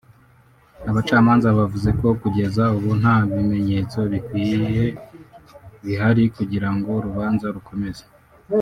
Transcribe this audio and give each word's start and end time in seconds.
Abacamanza 0.89 1.47
bavuze 1.59 1.89
ko 1.99 2.07
kugeza 2.21 2.63
ubu 2.77 2.91
nta 3.01 3.15
bimenyetso 3.31 3.99
bikwiye 4.11 4.83
bihari 5.85 6.23
kugirango 6.37 6.87
urubanza 6.99 7.47
rukomeze 7.57 8.03